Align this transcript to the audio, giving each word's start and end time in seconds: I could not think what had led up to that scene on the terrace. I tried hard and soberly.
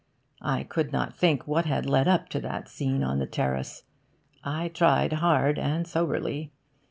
I 0.41 0.63
could 0.63 0.91
not 0.91 1.13
think 1.15 1.45
what 1.47 1.65
had 1.67 1.85
led 1.85 2.07
up 2.07 2.27
to 2.29 2.39
that 2.39 2.67
scene 2.67 3.03
on 3.03 3.19
the 3.19 3.27
terrace. 3.27 3.83
I 4.43 4.67
tried 4.69 5.13
hard 5.13 5.59
and 5.59 5.85
soberly. 5.87 6.51